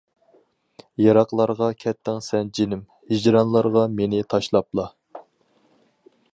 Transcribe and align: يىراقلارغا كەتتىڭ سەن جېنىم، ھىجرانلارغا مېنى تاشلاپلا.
يىراقلارغا 1.03 1.67
كەتتىڭ 1.83 2.17
سەن 2.29 2.49
جېنىم، 2.59 2.81
ھىجرانلارغا 3.13 3.87
مېنى 3.99 4.25
تاشلاپلا. 4.35 4.91